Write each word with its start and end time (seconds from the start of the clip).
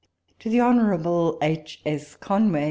To 0.39 0.49
THE 0.49 0.59
Hon. 0.61 1.37
H. 1.43 1.79
S. 1.85 2.15
Conway. 2.15 2.59